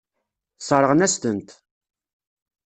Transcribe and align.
Sseṛɣen-as-tent. 0.59 1.49